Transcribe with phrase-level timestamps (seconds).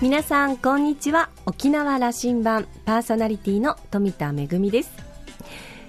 [0.00, 1.28] 皆さんこんにちは。
[1.44, 4.92] 沖縄羅針盤パーソナリティの富田恵です。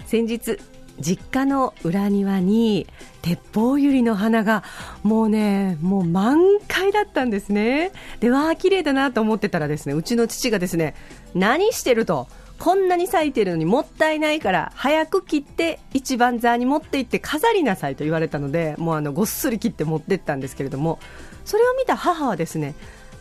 [0.07, 0.57] 先日
[0.99, 2.87] 実家の裏庭に
[3.21, 4.63] 鉄砲百合の花が
[5.03, 7.91] もうねもう満開だったんですね。
[8.19, 10.95] でわあ綺麗だなと思ってたらですねうちの父がですね
[11.35, 20.97] 何してるとこんなに咲いてるのにもったいないから早く切って一番座に持って行って飾りなさいと言われたのでもうあのごっそり切って持ってったんですけれども
[21.45, 22.73] それを見た母はですね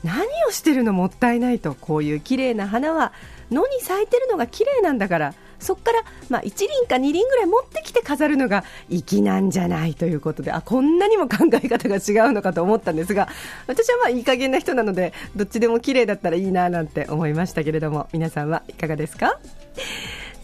[0.04, 3.12] 何をしてるのもったいないとこういう綺麗な花は
[3.50, 13.28] 野に咲いてるのが綺麗なんだからそこから、まあ、1輪か2輪ぐらい持ってきて飾るのが粋なんじゃないということであこんなにも考え方が違うのかと思ったんですが
[13.66, 19.40] 私はまあいい加減な人なのでどっちでも綺麗だったらいいななんて思いましたけれども皆さんはいかがですか？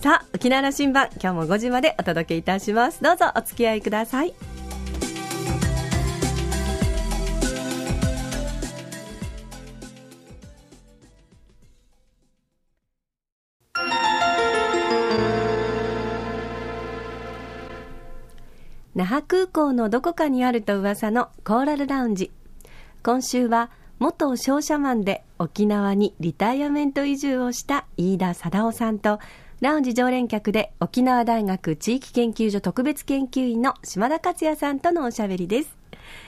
[0.01, 3.03] さあ沖縄羅針盤今日も5時までお届けいたします。
[3.03, 4.34] どうぞお付き合いください。
[18.95, 22.31] 那覇空港のどこかにあると噂のコーラルラウンジ。
[23.03, 29.19] 今週は元商社マンで沖縄にリタイアメント移住をした飯田貞夫さんと
[29.61, 35.77] ラウンジ常連客で沖縄大学地域研究所特別研究員の島田克也さんとのおしゃべりです。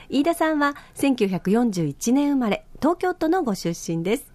[0.09, 4.33] 飯田さんは1941年生まれ東京都のご出身です。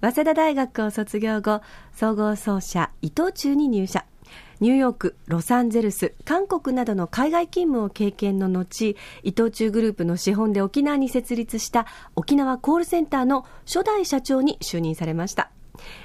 [0.00, 1.60] 早稲田大学を卒業後
[1.92, 4.04] 総合奏者伊藤忠に入社。
[4.60, 15.50] ニューヨーク、ロサンゼルス、韓国などの海外勤務を経験の後、伊藤忠グループの資本で沖縄に設立した沖縄コールセンターの初代社長に就任されました。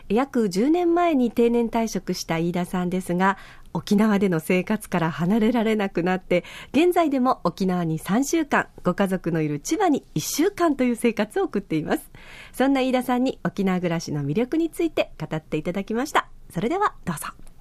[0.07, 3.37] 約10年前に定年退職した飯田さんですが、
[3.73, 12.11] 沖縄での生活から離れられなくなって、現在でも沖縄に3週間、ご家族のいる千葉に1週間という生活を送っています。
[12.51, 16.27] そんな飯田さんに沖縄暮らしの魅力について語っていただきました。
[16.51, 17.52] それではどうぞ。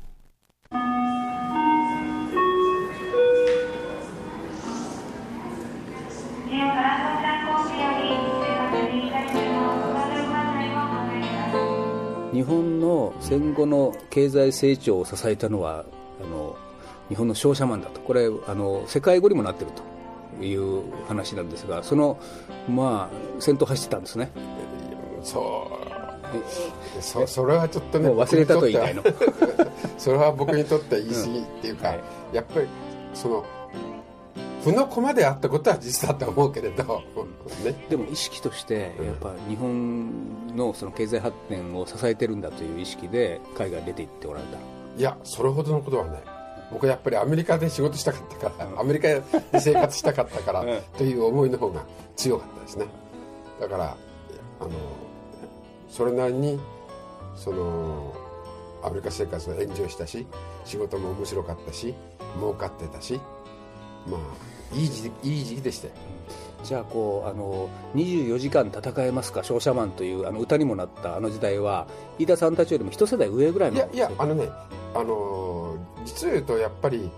[6.52, 6.58] 日
[12.42, 15.86] 本の戦後の経済成長を支えたのは
[16.22, 16.54] あの
[17.08, 18.02] 日本の商社マンだと。
[18.02, 19.72] これあの世界語にもなっている
[20.38, 22.20] という話なんですがその
[22.68, 24.30] まあ先頭走ってたんですね。
[25.22, 25.70] そ
[26.98, 27.02] う。
[27.02, 29.02] そそれはちょっとねもう忘れたと言いたいの。
[29.96, 32.02] それは僕にとっては言い過ぎっていうか、うんは
[32.32, 32.66] い、やっぱり
[33.14, 33.42] その
[34.62, 37.02] 負の駒であったことは実だと思うけれど、
[37.64, 44.58] ね、でも意識としてやっぱ日本のその経済発展を支えてるんだという意識で海外出て行っておられた
[44.98, 46.22] いやそれほどのことはね
[46.70, 49.22] 僕はやっぱりアメリカで仕事したかったから、うん、アメリカで
[49.60, 50.64] 生活したかったから
[50.96, 51.84] という思いの方が
[52.16, 52.86] 強かったですね。
[53.60, 53.96] だから
[54.60, 54.70] あの
[55.88, 56.58] それなりに
[57.36, 58.14] その
[58.82, 60.26] アメリカ生活をエンジョイしたし
[60.64, 61.94] 仕事も面白かったし
[62.36, 63.20] 儲かってたし
[64.06, 65.94] まあいい時いい時期でしたよ
[66.64, 69.42] じゃあこうあの24時間戦えますか？
[69.42, 71.86] 商社マンというあの歌にもなったあの時代は。
[72.18, 74.48] 飯田さんたちよりも一世代上ぐらいのいやいやあのね
[74.94, 77.10] あの実を言うとやっぱり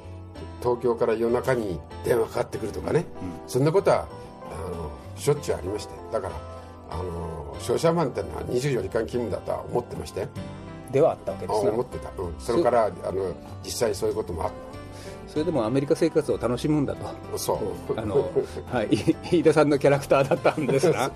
[0.61, 3.05] 東京から夜中に電話かかってくるとかね、うん、
[3.49, 4.07] そんなことは
[4.51, 5.95] あのしょっちゅうありまして。
[6.11, 6.55] だから
[6.91, 10.29] あの商社マンってのは24時間勤務だとは思ってましたよ
[10.93, 14.55] ではあったわけですね思ってた、うん、それからあの実際そういうこともあった
[15.27, 17.39] それでもアメリカ生活を楽しむんだと。
[17.39, 17.55] そ
[17.89, 17.99] う。
[17.99, 18.31] あの、
[18.71, 18.89] はい、
[19.31, 21.11] 飯田さんのキャラクターだったんですが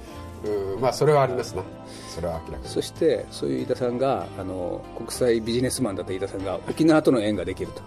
[0.44, 1.62] うんまあそれはありますな。
[2.08, 2.68] それは明らかに。
[2.68, 7.82] そしてそういう飯田さんがあの国際ビジネスマンだった飯田さんが沖縄との縁ができると、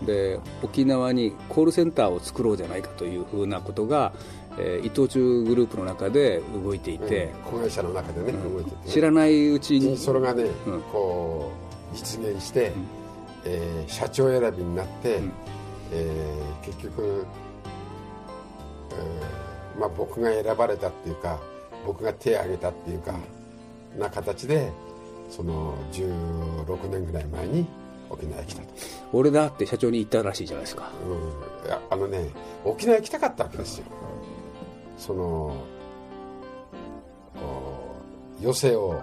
[0.00, 4.12] うん、で沖縄にコールセンターを作ろうじゃないかというふうなことが
[4.58, 9.96] えー、伊藤忠グループの中で動いていて、うん、子会社の中でね、うん、動いてて、ね、知らないうちに。
[9.96, 11.50] それがね、うん、こ
[11.92, 12.86] う実現して、うん、
[13.44, 15.32] えー、社長選びになって、うん、
[15.92, 17.26] えー、結局、
[18.90, 21.40] えーまあ、僕が選ばれたっていうか
[21.86, 23.14] 僕が手を挙げたっていうか、
[23.98, 24.70] な形で
[25.30, 27.66] その16年ぐらい前に
[28.08, 28.68] 沖縄へ来たと。
[29.12, 32.30] 俺だって社長に言ったらしいじゃないですか、うん、いやあのね
[32.64, 33.86] 沖縄へ来たかったわけですよ。
[34.98, 35.56] その
[38.40, 39.00] 余生を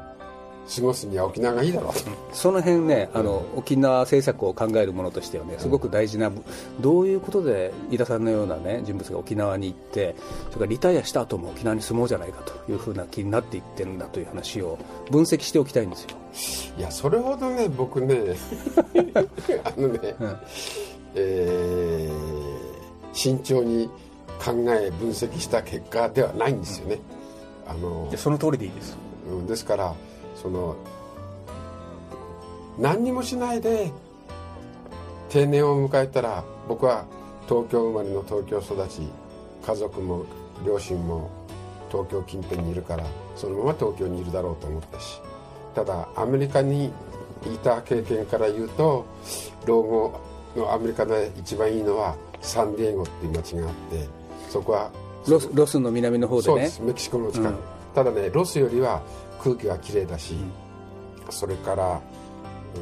[0.76, 1.94] 過ごすには沖縄がいいだろう。
[2.32, 6.32] その辺ねあの、沖縄政策を考えるものとしてはねすごく大事な、
[6.80, 10.16] どういうことで飯田さんのような、ね、人物が沖縄に行って
[10.50, 14.78] それからリタイアした後も沖縄に住もうじゃないかというふうな気になっていってるんだという話を
[15.10, 16.10] 分析しておきたいんですよ。
[16.78, 18.36] いやそれほどね僕ね
[19.64, 20.38] あのね、うん、
[21.16, 23.90] えー、慎重に
[24.44, 27.00] 考え分析した結果ではないんですよね、
[27.66, 28.98] うん、あのその通りでいいです。
[29.30, 29.94] うん、ですから
[30.42, 30.76] その
[32.78, 33.92] 何にもしないで
[35.30, 37.06] 定年を迎えたら僕は
[37.48, 39.02] 東京生まれの東京育ち
[39.66, 40.26] 家族も
[40.66, 41.30] 両親も
[41.92, 43.06] 東京近辺にいるから
[43.36, 45.20] そのまま東京にいるだろうと思ったし
[45.76, 49.06] ただアメリカにいた経験から言うと
[49.66, 50.20] 老後
[50.56, 54.08] のアメリカで一番いいのはサンディエゴっていう街があって
[54.50, 54.92] そこは
[55.28, 56.54] ロスロスの南の方でね。
[56.54, 56.82] そうです。
[56.82, 57.56] メキシコの近く、うん。
[57.94, 59.02] ただねロスよりは
[59.42, 60.36] 空気がきれいだし、
[61.30, 62.02] それから
[62.76, 62.80] う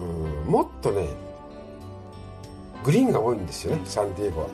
[0.48, 1.10] んもっとね
[2.84, 4.48] グリーンが多いんですよね、サンディエゴは。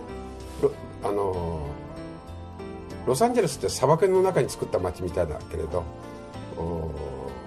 [0.62, 0.72] ロ
[1.04, 5.84] あのーロサンゼルスって砂漠の中に作った街みたいだけれど
[6.58, 6.90] お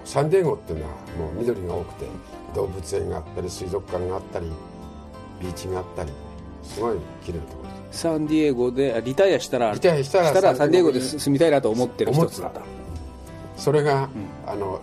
[0.05, 2.05] サンディエゴっていうのはもう緑が多くて
[2.53, 4.51] 動物園があったり水族館があったり
[5.41, 6.11] ビーチがあったり
[6.61, 7.99] すごい綺麗なところです。
[8.01, 12.61] サンディエゴであリタイアしたらリタイアしたらサンディエゴで住みたいなと思ってる一つだった
[13.57, 14.09] それが、
[14.45, 14.79] あの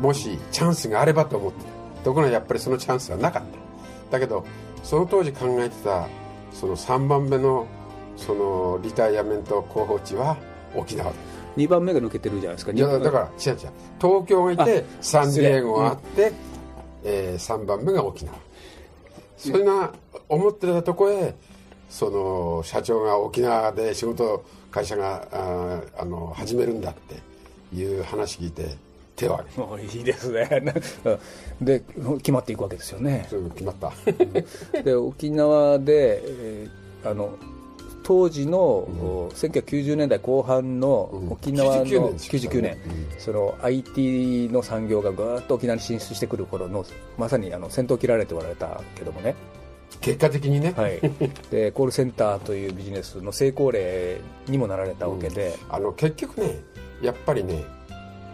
[0.00, 1.64] もしチャンスがあればと思って
[2.04, 4.18] ところがやっぱりそのチャンスはなかった。
[4.18, 4.44] だけど
[4.82, 6.08] その当時考えてた
[6.52, 7.66] その3番目の
[8.16, 10.36] そのリタイアメント候補地は
[10.74, 11.10] 沖縄。
[11.10, 11.16] だ
[11.56, 12.72] 2番目が抜けてるじゃないですか。
[12.72, 13.56] いやだから違う違う。
[14.00, 16.32] 東京がいてあサンディエゴがあって、
[17.04, 18.36] えー3番目が沖縄。
[19.36, 19.92] そんな
[20.28, 21.34] 思ってたとこへ
[21.88, 27.16] その社長が沖縄で仕事会社があーあの始めるんだって
[27.74, 28.76] いう話聞いて
[29.16, 30.48] 手を挙げてもういいですね。
[31.60, 31.82] で
[32.18, 33.28] 決まっていくわけですよね。
[33.54, 33.92] 決まった。
[34.82, 37.30] で沖縄で、えーあの
[38.08, 41.32] 当時の、お1990年代後半のうん。
[41.32, 42.76] 沖縄の、99年ですよ99年、
[43.18, 46.86] その IT の産業がぐーっと沖縄に進出してくる頃の
[47.18, 49.34] まさにあの先頭を切られておられたけどもね、
[50.00, 51.00] 結果的にね、はい、
[51.50, 56.60] でコールセンターというビジネスの成功例にもなられたわけで、あの結局ね
[57.02, 57.64] やっぱりね、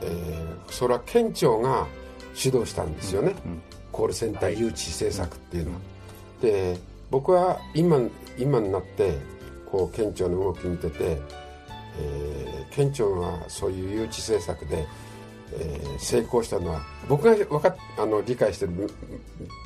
[0.02, 1.86] えーそれは県庁が
[2.34, 3.62] 主導したんですよね、うん
[3.92, 5.78] コールセンター誘致政策っていうのは、
[6.42, 6.76] で
[7.10, 8.00] 僕は今
[8.36, 9.16] 今になって
[9.70, 11.18] こう県庁の動き見てて、
[12.00, 14.84] えー県庁がそういう誘致政策で、
[15.52, 18.90] えー成功したのは僕がわかっあの理解してる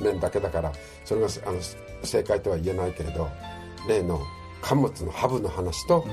[0.03, 0.73] 面だけだから
[1.06, 1.59] それがあの
[2.03, 3.29] 正解とは言えないけれど
[3.89, 4.21] 例の
[4.61, 6.05] 貨物のハブの話と、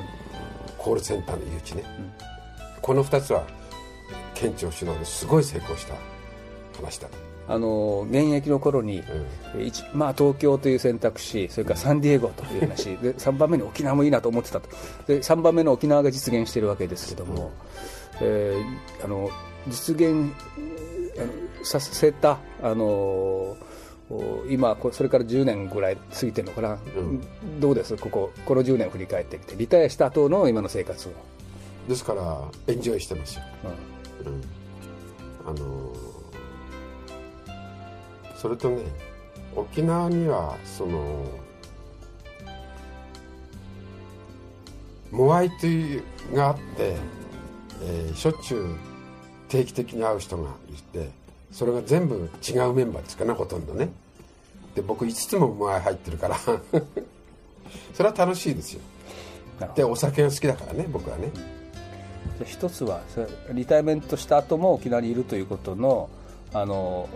[0.78, 1.84] コールセンターの誘致ね、
[2.82, 3.46] この2つは
[4.34, 5.96] 県庁主導ですごい成功した
[6.78, 7.08] 話だ、
[7.48, 9.04] あの現役の頃に、
[9.54, 9.66] うん。
[9.66, 12.98] 一まあ、東京という選択肢それからサンディエゴという話。
[13.02, 14.70] で3番目に沖縄もいいなと思ってたと。
[15.08, 17.52] で3番目の沖縄が実現しているわけですけども、
[18.22, 19.30] えーあの
[19.68, 20.32] 実現
[21.64, 23.58] させたあのお
[24.48, 27.60] 今こそれから10年ぐらい過ぎてるのかな、うん。
[27.60, 27.96] どうです？
[27.98, 29.56] こここの10年振り返ってみて。
[29.56, 31.12] リタイアした後の今の生活を、
[31.88, 33.44] ですからエンジョイしてますよ、
[34.26, 34.34] うん。
[34.34, 34.42] うん。
[35.46, 36.16] あのー
[38.38, 38.84] それとね
[39.56, 41.26] 沖縄にはその
[45.10, 46.04] モアイという
[46.34, 46.96] があって、
[47.82, 48.76] えーしょっちゅう
[49.48, 51.10] 定期的に会う人がいて
[51.52, 53.90] それが全部違うメンバーですかねほとんどね。
[54.76, 56.38] で僕5つもモアイ入ってるから。
[57.96, 58.82] それは楽しいですよ。
[59.74, 61.28] でお酒が好きだからね僕はね。
[61.28, 61.32] で
[62.46, 63.02] 一つは
[63.52, 66.10] リタイアメントした後も沖縄にいるということの
[66.54, 67.10] あの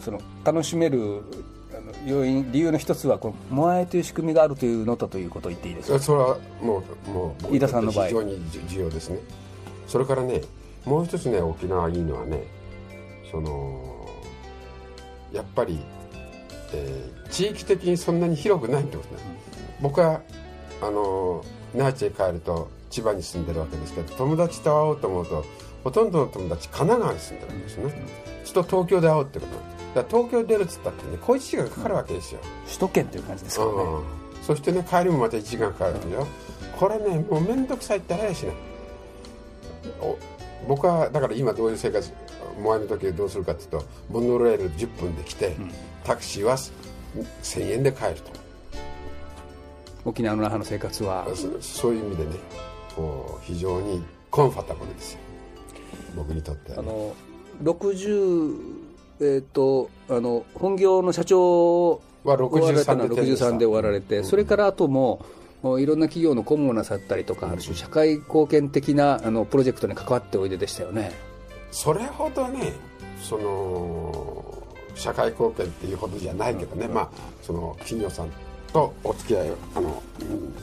[0.00, 1.22] その楽しめる
[2.06, 5.98] 要因理由の一つはこのモアイという仕組みがあるというのとということを言っていいですか？
[5.98, 8.06] それはもうもう僕飯田さんの場合。
[8.06, 9.18] 非常に重要ですね。
[9.86, 10.42] それからね
[10.84, 12.44] もう一つね沖縄いいのはね
[13.30, 14.08] その
[15.32, 15.80] やっぱり、
[16.72, 19.20] えー地域的にそんなに広くないってことね
[19.80, 20.20] 僕は
[20.80, 21.44] あの
[21.74, 25.44] 那覇地へ帰ると千葉に住んでるわけですけど友達と会おうと思うと
[25.82, 28.06] ほとんどの友達神奈川に住んでるわけですよね、
[28.44, 29.60] ちょっと東京で会おうってことだ。
[29.60, 36.26] から東京出るっつったってね小一時間かかるわけですよ、首都圏という感じですからね、うんそしてね帰りもまた1時間かかるでしょ
[36.78, 38.52] これねもう面倒くさいってあれやしね。
[40.00, 40.18] お
[40.68, 42.12] 僕はだから今どういう生活
[42.60, 45.56] モアイの時どうするかっていうとモノレール10分で来て、
[46.04, 46.56] タクシーは
[47.42, 48.16] 1000円で帰る
[50.04, 51.26] 沖縄の那覇の生活は。
[51.60, 52.30] そういう意味でね
[52.94, 55.18] こう非常にコンファタブルですよ。
[56.16, 57.14] 僕にとってはね、あの
[57.62, 58.84] 60
[59.20, 65.24] えー、とあの本業の社長は終わられたのは63で定年した63で終わられて、それからあとも
[65.78, 71.12] いろんな企業の顧問をなさったりとか、ある種社会貢献的なあのプロジェクトに関わっておいででしたよね。
[71.70, 72.72] それほどね
[73.20, 74.62] その
[74.94, 77.10] 社会貢献っていうほどじゃないけどね、まあ
[77.42, 78.30] その企業さん
[78.72, 80.54] とお付き合いをあの、うん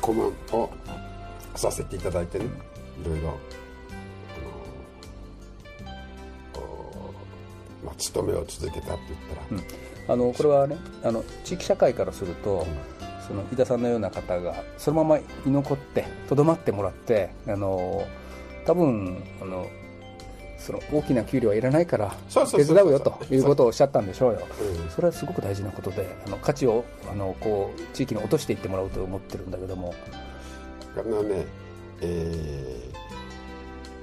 [0.00, 0.70] 顧問を
[1.54, 2.46] させていただいてね
[3.02, 3.32] いろいろあ
[7.86, 12.66] の勤めを続けたって言ったら、あのこれはねあの地域社会からすると、
[13.26, 18.06] その井田さんのような方がそのまま居残ってとどまってもらってあの
[18.66, 19.66] 多分あの
[20.58, 22.14] その大きな給料はいらないから
[22.50, 24.46] 手伝うよということをおっしゃったんでしょうよ、
[24.94, 29.94] それはすごく大事なことであの価値をあのこう地域に落としていってもらうと思ってるんだけども。
[30.96, 31.46] あのね、
[32.00, 32.96] えー、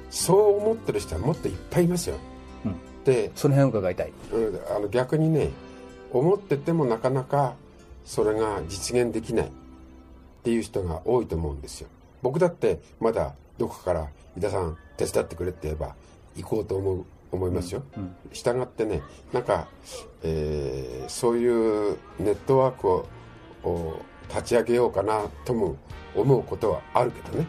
[0.10, 2.16] そう思ってる人はもっといっぱいいますよ、
[2.66, 4.14] うん、でその辺を伺いたい、
[4.76, 5.50] あの逆にね
[6.12, 7.56] 思っててもなかなか
[8.06, 9.52] それが実現できない。
[10.48, 11.90] っていう人が多いと思うんですよ。
[12.22, 15.94] 僕だってまだどこから井田さん手伝ってくれって言えば
[16.38, 19.02] 行こうと思う思いますよ、うんうん、従ってね
[19.34, 19.68] なんか、
[20.24, 23.06] えー、そういうネットワークを
[23.66, 25.76] を立ち上げようかなとも
[26.16, 27.48] 思うことはあるけどね、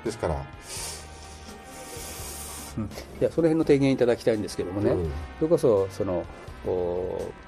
[0.00, 0.34] うん、ですから、
[2.76, 2.88] うん、い
[3.20, 6.24] やその辺の提言いただきたいんですけどもね、うん、それこそその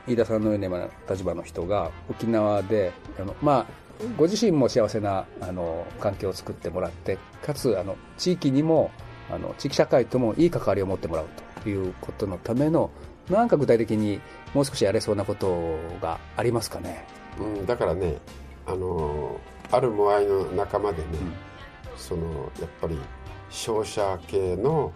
[0.06, 3.80] 飯田さんのような立場の人が沖縄であのまあ
[4.16, 8.90] ご自身も幸せなあの環境を作ってもらってかつあの地域にも
[9.30, 11.26] あの地域社会ともいい関わりを持ってもらう
[11.62, 12.90] ということのための
[13.28, 14.20] なんか具体的に
[14.54, 17.04] もう少しやれそうなことがありますかね、
[17.38, 18.16] うん、だからね
[18.71, 19.41] あの
[19.73, 21.09] あるモアイの仲間でね、
[21.93, 22.97] うん、そのやっぱり
[23.50, 24.93] 商社系の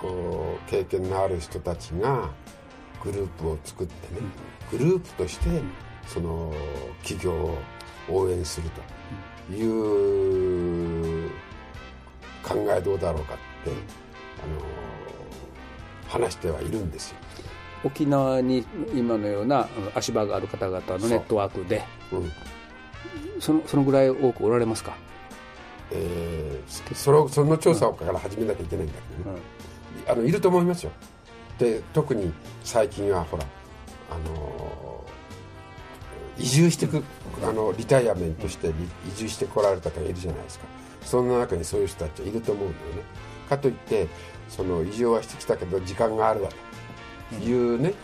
[0.00, 2.30] こう経験のある人たちが
[3.02, 4.20] グループを作ってね、
[4.70, 5.62] グループとして
[6.06, 6.52] その
[7.02, 7.58] 企業を
[8.08, 8.68] 応援する
[9.48, 11.30] という
[12.42, 13.72] 考えどうだろうかって、あ
[14.52, 14.60] の
[16.08, 17.16] 話してはいるんですよ。
[17.84, 21.82] 沖縄に今のような足場がある方々のネットワークで。
[22.10, 22.32] そ,、うん、
[23.38, 24.96] そのそのぐらい多くおられますか？
[25.92, 29.40] えー、そのその調査から始めなきゃいけないんだけどね、
[30.06, 30.92] うん、あのいると思いますよ。
[31.58, 32.32] で特に
[32.64, 33.44] 最近はほら
[34.10, 35.04] あの
[36.38, 37.02] 移住してく？
[37.42, 38.72] あのリタイアメントして移
[39.16, 40.66] 住してこられた方がいるじゃないですか。
[41.02, 43.02] そんな中にそういう人たちはいると思うんだよね。
[43.48, 44.06] かといって
[44.48, 46.50] その移住はしてきたけど時間があるわ
[47.30, 47.94] というね、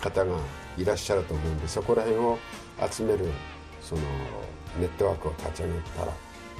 [0.00, 0.36] 方が
[0.76, 2.38] いらっしゃると思うんでそこら辺を
[2.90, 3.26] 集める
[3.80, 4.02] その
[4.78, 6.12] ネットワークを立ち上げたら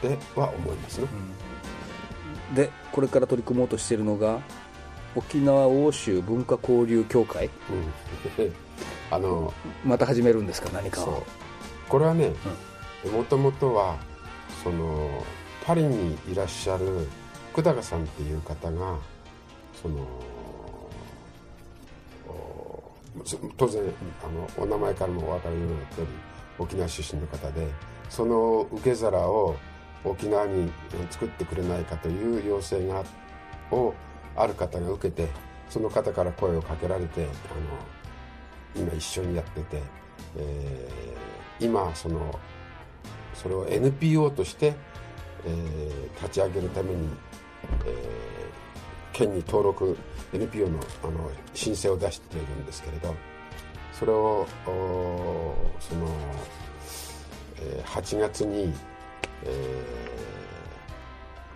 [0.02, 1.06] では思いますね、
[2.50, 4.40] うん、でこれから取り組もうとしているのが
[5.14, 8.52] 沖縄欧州文化交流協会、うん、
[9.10, 9.52] あの
[9.84, 11.22] また始めるんですか何かを
[11.88, 12.32] これはね
[13.12, 13.96] もともとは
[14.62, 15.24] その
[15.64, 17.06] パリにいらっしゃる
[17.52, 18.96] 福高さんっていう方が
[19.80, 20.06] その
[23.56, 23.82] 当然
[24.24, 26.06] あのお名前からもお分かりの通り
[26.58, 27.66] 沖縄出身の方で
[28.12, 29.56] その受け皿を
[30.04, 30.70] 沖縄に
[31.10, 33.02] 作ってくれないかという要請が
[33.70, 33.94] を
[34.36, 35.28] ある方が受けて
[35.70, 39.82] その方から声をかけられてあの今一緒にやってて、
[40.36, 42.38] えー、今その
[43.32, 44.74] それを NPO として、
[45.46, 47.08] えー、立ち上げるために、
[47.86, 47.94] えー、
[49.14, 49.96] 県に登録
[50.34, 53.14] NPO のあの申請を出しているんですけれど
[53.98, 54.46] それを
[55.80, 56.08] その、
[57.84, 58.72] 8月に、
[59.44, 59.82] え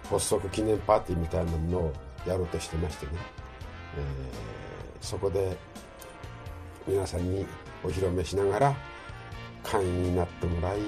[0.05, 1.93] ー、発足記念パーティーみたいなものを
[2.27, 3.13] やろうとしてましてね、
[3.99, 5.57] えー、そこで
[6.87, 7.47] 皆さんに
[7.85, 8.77] お披露目しながら
[9.63, 10.81] 会員になってもらい、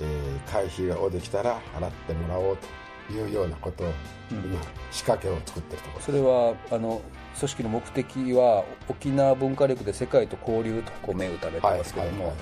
[0.00, 2.85] え、会費がおできたら払ってもらおうと。
[3.12, 3.92] いうようなことを
[4.30, 4.42] 今、
[4.90, 6.04] 仕掛けを作ってるところ。
[6.04, 7.00] それはあの
[7.38, 12.32] 組織の目的は沖縄文化力で世界と交流とこう銘打たれてますけども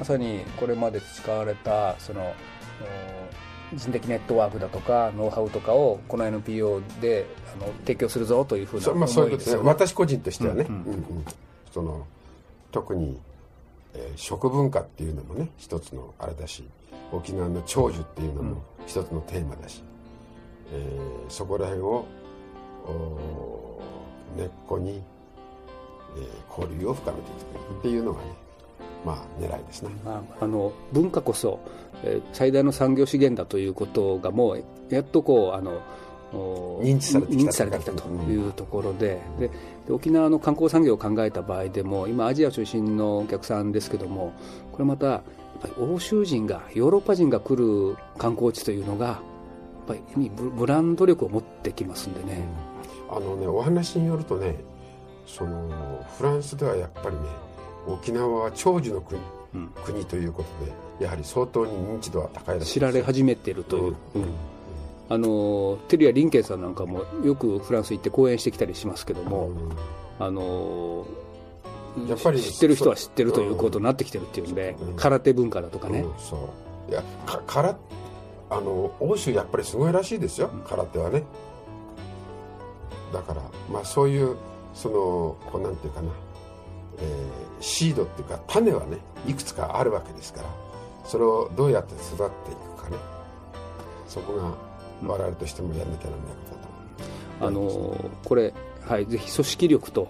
[0.00, 2.34] まさにこれまで培われたその
[3.76, 9.62] 人的ネットワークだとかノウハウとかをこの NPO であの提供するぞというふうなまあ、そういうことですね。
[9.62, 10.92] 私個人としてはね、うんうん。
[10.92, 11.24] うん、
[11.72, 12.06] その
[12.72, 13.18] 特に、
[13.94, 16.64] えー、食文化っていうのもね一つのあれだし
[17.12, 19.86] 沖縄の長寿っていうのも一つのテーマだし、うん、
[20.72, 22.06] えー、そこら辺を
[24.36, 25.02] 根っこに、
[26.16, 28.26] えー、交流を深めていくっていうのがね
[29.04, 29.90] まあ、狙いですね。
[30.40, 31.60] あの文化こそ、
[32.04, 35.80] えー、最大の産業資源だということがもうやっとこうあの
[36.82, 39.50] 認知されてきたされてきたというところでうん、で
[39.88, 44.32] 沖縄の観光産業を考えた場合でも今アジア中心のお客さんですけども
[44.70, 45.22] これまたやっ
[45.62, 49.20] ぱり欧州人がヨーロッパ人が来る観光地というのが
[49.94, 52.46] ぱりブランド力を持ってきますんでね、
[53.10, 54.56] うん、あのねお話によるとね
[55.26, 57.22] そのフランスではやっぱりね
[57.86, 59.20] 沖縄は長寿の国,、
[59.84, 60.64] 国ということ
[60.98, 64.24] でやはり相当に認知度は高いらしい知られ始めているという、うん。
[65.08, 69.50] あのテリア・リンケンさんなんかもよくフランス行って講演してきたりしますけども、
[70.20, 71.06] あの
[72.08, 74.90] やっぱり知ってる人は知ってるということになってきてるっていうんで、う。
[74.90, 74.96] ん。
[74.96, 76.36] 空手文化だとかね、うんそ
[76.88, 76.90] う。
[76.90, 77.78] いやかから
[78.50, 80.50] あの欧州やっぱりすごいらしいですよ。
[80.68, 81.22] 空手はね。
[83.12, 84.36] だからまあそういう
[84.74, 84.94] その
[85.50, 86.10] こうなんていうかな、
[86.98, 90.48] えーシードっていうか種はねいくつかあるわけですから
[91.04, 92.96] それをどうやって育っていくかね。
[94.06, 94.54] そこが
[95.06, 96.68] 我々としてもやんなきゃならないことだと
[97.46, 98.52] 思うあのこれ、
[98.82, 100.08] はい、ぜひ組織力と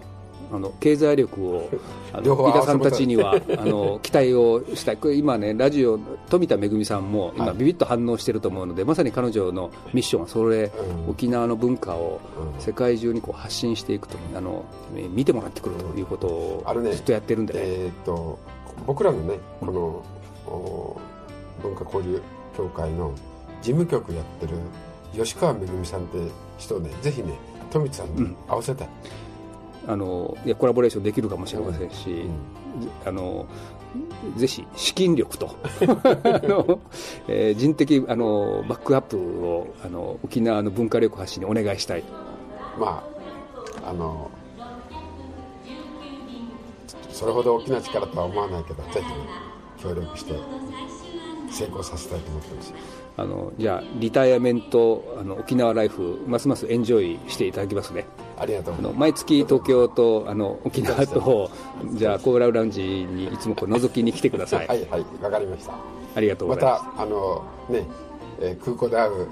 [0.51, 1.69] あの経済力を
[2.13, 4.93] あの飯田さんたちにはあの期待をした。
[4.93, 7.57] い、これ今ね、ラジオ、富田恵さんも今、はい。
[7.57, 10.71] ビビッと反応してると思うので、まさに彼女のミッションはそれ、
[11.05, 11.09] うん。
[11.09, 12.19] 沖縄の文化を
[12.55, 12.61] うん。
[12.61, 16.93] 世界中にこう発信していくとあの、え見てもらってくるということをあれね。
[16.93, 18.39] ずっとやってるんでね、えーっと
[18.85, 19.71] 僕らのねこの、
[20.47, 20.99] お
[21.61, 22.21] 文化交流
[22.57, 23.13] 協会の
[23.61, 24.55] 事務局やってる
[25.13, 26.17] 吉川めぐみさんって
[26.57, 27.33] 人をねぜひね
[27.69, 28.89] 富田さんに合わせたい、
[29.87, 32.31] あのいやコラボレーションできるかもしれませんし、うん。
[33.05, 33.47] あの
[34.37, 36.79] ぜひ資金力と あの、
[37.27, 42.03] えー人的あのバックアップをあの沖縄の文化力発信にお願いしたい
[42.79, 43.03] ま
[43.83, 44.29] ああの
[47.11, 49.05] それほど大きな力とは思わないけどぜひね
[49.77, 50.33] 協力して
[51.51, 52.73] 成功させたいと思ってます。
[53.17, 58.05] あのじゃあリタイアメントあの沖縄ライフますますエンジョイしていただきますね
[58.41, 58.75] ありがとう。
[58.77, 61.51] あの毎月東京とあの沖縄と
[61.93, 65.73] じゃあコーラルラウンジにいつもこう覗きに来てください、はいはいわかりました。
[66.15, 66.95] ありがとうごまざいます。
[66.97, 67.85] たあのね、
[68.41, 69.27] えー空港で会う、うん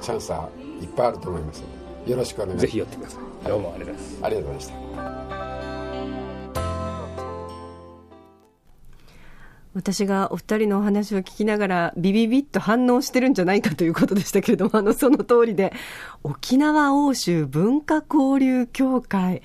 [0.00, 0.48] チャンスは
[0.80, 1.62] いっぱいあると思います
[2.06, 2.66] よろしくお願いします。
[2.66, 3.48] ぜひ寄ってください。
[3.48, 4.18] どうもありがとうございます。
[4.22, 5.39] ありがとうございました
[9.72, 15.72] 私がお二人のお話を聞きながらビビビッと反応してるんじゃないかということでしたけれども、あの、その通りで、
[16.24, 19.42] 沖縄欧州文化交流協会、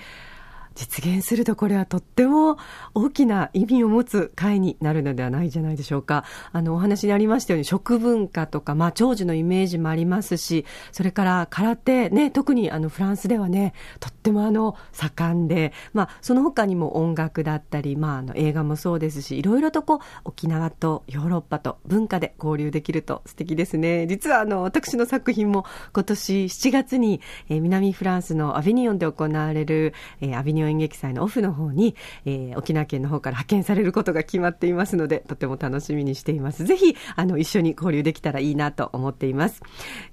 [0.76, 2.58] 実現するとこれはとっても
[2.94, 6.26] 大きな意味を持つ会になるのではないじゃないでしょうか。
[6.52, 24.08] あの、お話にありましたように食文化とか、まあ、長寿のイメージもありますし、それから空手、ね、特にあの、フランスではね、とってもあの、盛んで、まあ、その他にも音楽だったり、まあ、あの、映画もそうですし、いろいろとこう、沖縄とヨーロッパと文化で交流できると素敵ですね。
[24.08, 36.64] 実はあの、私の作品も今年7月に、えー南フランスのアビニオンで行われる、えーアビニオン演劇祭のオフの方に、えー沖縄県の方から派遣されることが決まっていますので、とても楽しみにしています。
[36.66, 39.62] ぜひ、あの、一緒に交流できたらいいなと思っています。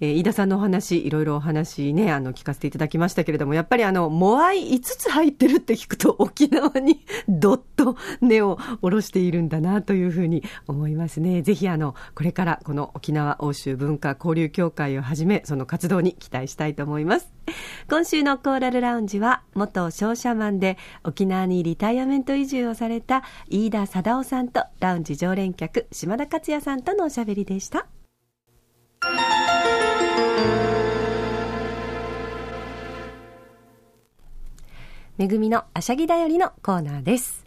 [0.01, 11.43] えー飯田さんのお話、いろいろお話ね、あの、聞かせていただきましたけれども、やっぱりあの、モアイ5つ入ってるって聞くと、沖縄に どっと根を下ろしているんだなというふうに思いますね。
[11.43, 17.33] ぜひあの、これからこの沖縄欧州文化交流協会をはじめ、その活動に期待したいと思います。
[17.89, 27.87] 今週のコーラルラウンジは、元商社マンで沖縄にリタイアメント移住をされた飯田貞夫さんとラウンジ常連客島田克也さんとのおしゃべりでした。
[35.19, 37.45] めぐみのあしゃぎだよりのコーナーです。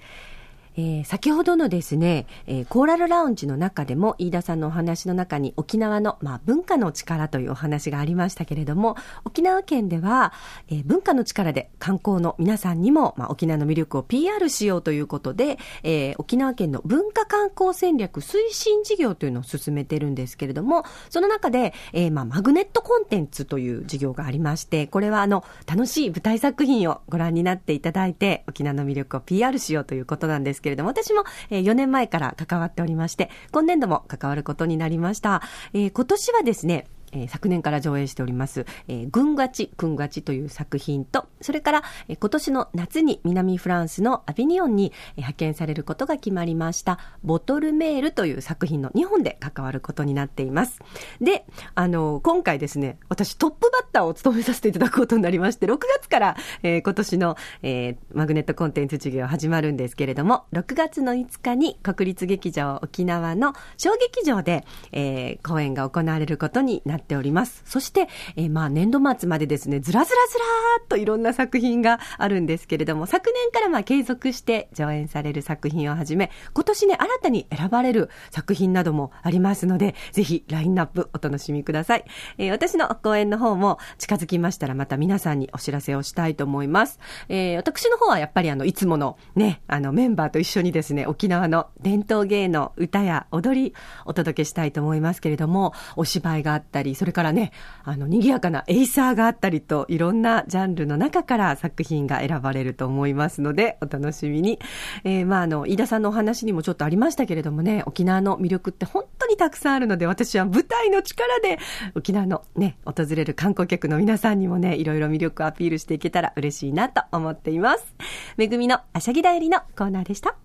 [0.78, 10.34] えー先ほどのですね、えーコーラルラウンジの中でも飯田さんのお話の中に沖縄の、まあ、文化の力というお話がありましたけれども沖縄県では、
[10.68, 50.80] えー文化の力で観光の皆さんにも、まあ、沖縄の魅力を PR しようということで、えー沖縄県の文化観光戦略推進事業というのを進めてるんですけれどもその中で、えーまあ、マグネットコンテンツという事業がありましてこれはあの楽しい舞台作品をご覧になっていただいて沖縄の魅力を PR しようということなんですけれども私も、4年前から関わっておりまして今年度も関わることになりました、えー今年はですねえー昨年から上映しております、えー、軍ガチ、軍ガチという作品と、それから、えー今年の夏に南フランスのアビニオンに、えー派遣されることが決まりました、ボトルメールという作品の2本で関わることになっています。
[51.22, 67.62] で、あの、今回ですね、私トップバッターを務めさせていただくことになりまして、6月から、えー今年の、えーマグネットコンテンツ事業始まるんですけれども、6月の5日に国立劇場沖縄の小劇場で、えー公演が行われることになりますなっております。
[67.66, 82.06] そして、えーまあ年度末までですね、ずらずらずらーっといろんな作品があるんですけれども、昨年からまあ継続して上演される作品をはじめ、今年ね、新たに選ばれる作品などもありますので、ぜひラインナップお楽しみください。
[82.38, 87.00] えー私の公演の方も近づきましたらまた皆さんにお知らせをしたいと思います。
[87.28, 93.74] えー私の方はやっぱりあの、いつものね、あのメンバーと一緒にですね、沖縄の伝統芸能、歌や踊り
[94.06, 97.52] お届けしたいと思いますけれども、お芝居があったり、り、それからね、
[97.84, 104.60] あの、賑やかなエイサーがあったりと、いろんなジャンルの中から作品が選ばれると思いますので、お楽しみに。
[105.04, 111.60] えー、まあ、あの、飯田さんのお話にもちょっとありましたけれどもね、沖縄の魅力って本当にたくさんあるので、私は舞台の力で、
[111.96, 117.96] 沖縄のね、訪れる観光客の皆さんにもね、いろいろ魅力をアピールしていけたら嬉しいなと思っています。
[118.38, 120.45] めぐみのあしゃぎだよりのコーナーでした。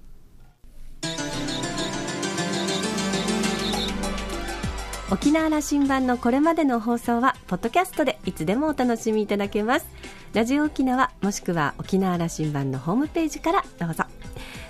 [5.13, 9.87] 沖縄羅針盤のこれまでの放送はポッドキャストでいつでもお楽しみいただけます。
[10.35, 14.05] ラジオ沖縄もしくは沖縄羅針盤のホームページからどうぞ。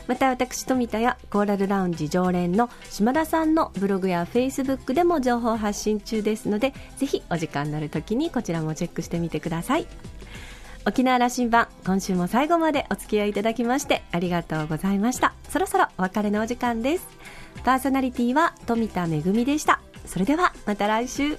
[0.06, 9.86] また私富田やコーラルラウンジ常連の島田さんのブログやフェイスブックでも情報発信中ですのでぜひお時間になるときにこちらもチェックしてみてください。
[10.86, 15.34] 沖縄羅針盤今週も最後までお付き合いいただきましてありがとうございました。
[15.50, 17.06] そろそろお別れのお時間です。
[17.62, 19.82] パーソナリティは富田恵でした。
[20.10, 21.38] それではまた来週。